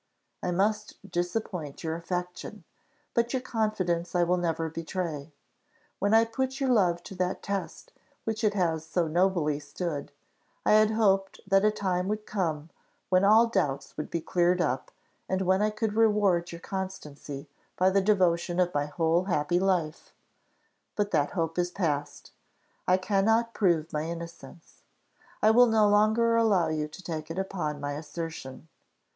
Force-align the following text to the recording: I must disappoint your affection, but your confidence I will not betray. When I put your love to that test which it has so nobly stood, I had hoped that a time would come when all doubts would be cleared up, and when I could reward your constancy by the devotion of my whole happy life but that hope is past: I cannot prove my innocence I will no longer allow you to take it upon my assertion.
I 0.41 0.49
must 0.49 0.95
disappoint 1.07 1.83
your 1.83 1.95
affection, 1.95 2.63
but 3.13 3.33
your 3.33 3.41
confidence 3.43 4.15
I 4.15 4.23
will 4.23 4.37
not 4.37 4.57
betray. 4.73 5.31
When 5.99 6.11
I 6.15 6.25
put 6.25 6.59
your 6.59 6.71
love 6.71 7.03
to 7.03 7.13
that 7.17 7.43
test 7.43 7.91
which 8.23 8.43
it 8.43 8.55
has 8.55 8.83
so 8.83 9.07
nobly 9.07 9.59
stood, 9.59 10.11
I 10.65 10.71
had 10.71 10.89
hoped 10.89 11.41
that 11.45 11.63
a 11.63 11.69
time 11.69 12.07
would 12.07 12.25
come 12.25 12.71
when 13.09 13.23
all 13.23 13.45
doubts 13.45 13.95
would 13.95 14.09
be 14.09 14.21
cleared 14.21 14.59
up, 14.59 14.89
and 15.29 15.43
when 15.43 15.61
I 15.61 15.69
could 15.69 15.93
reward 15.93 16.51
your 16.51 16.61
constancy 16.61 17.47
by 17.77 17.91
the 17.91 18.01
devotion 18.01 18.59
of 18.59 18.73
my 18.73 18.87
whole 18.87 19.25
happy 19.25 19.59
life 19.59 20.15
but 20.95 21.11
that 21.11 21.33
hope 21.33 21.59
is 21.59 21.69
past: 21.69 22.31
I 22.87 22.97
cannot 22.97 23.53
prove 23.53 23.93
my 23.93 24.05
innocence 24.09 24.81
I 25.43 25.51
will 25.51 25.67
no 25.67 25.87
longer 25.87 26.37
allow 26.37 26.69
you 26.69 26.87
to 26.87 27.03
take 27.03 27.29
it 27.29 27.37
upon 27.37 27.79
my 27.79 27.93
assertion. 27.93 28.67